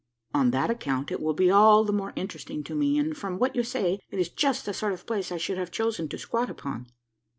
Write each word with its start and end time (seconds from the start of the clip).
"On 0.33 0.49
that 0.49 0.71
account 0.71 1.11
it 1.11 1.19
will 1.21 1.35
be 1.35 1.51
all 1.51 1.83
the 1.83 1.93
more 1.93 2.11
interesting 2.15 2.63
to 2.63 2.73
me; 2.73 2.97
and, 2.97 3.15
from 3.15 3.37
what 3.37 3.55
you 3.55 3.61
say, 3.61 3.99
it 4.09 4.17
is 4.17 4.29
just 4.29 4.65
the 4.65 4.73
sort 4.73 4.93
of 4.93 5.05
place 5.05 5.31
I 5.31 5.37
should 5.37 5.59
have 5.59 5.69
chosen 5.69 6.09
to 6.09 6.17
squat 6.17 6.49
upon." 6.49 6.87